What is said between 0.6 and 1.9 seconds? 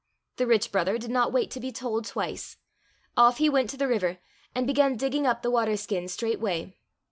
brother did not wait to be